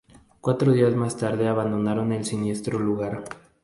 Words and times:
Cuatro 0.41 0.71
días 0.71 0.95
más 0.95 1.15
tarde 1.15 1.47
abandonaron 1.47 2.11
el 2.11 2.25
siniestro 2.25 2.79
lugar. 2.79 3.23